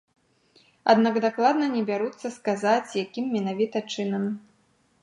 [0.93, 4.23] Аднак дакладна не бяруцца сказаць, якім менавіта чынам.